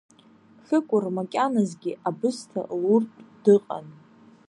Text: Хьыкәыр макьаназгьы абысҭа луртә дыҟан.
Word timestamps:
Хьыкәыр 0.65 1.05
макьаназгьы 1.15 1.91
абысҭа 2.07 2.61
луртә 2.81 3.19
дыҟан. 3.43 3.87